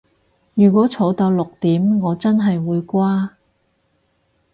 [0.55, 3.37] 如果坐到六點我真係會瓜